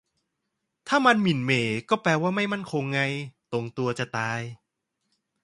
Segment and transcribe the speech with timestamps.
[0.87, 3.01] ถ้ามัน หมิ่นเหม่ ก็แปลว่า ไม่มั่นคง ไง
[3.51, 4.39] ตรงตัวจะตาย